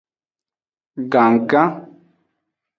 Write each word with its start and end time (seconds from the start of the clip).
Gannggan. 1.11 1.69